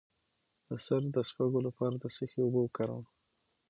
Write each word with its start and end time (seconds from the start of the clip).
د 0.67 0.69
سر 0.85 1.01
د 1.15 1.17
سپږو 1.29 1.59
لپاره 1.67 1.95
د 1.97 2.05
څه 2.15 2.23
شي 2.31 2.39
اوبه 2.43 2.59
وکاروم؟ 2.63 3.05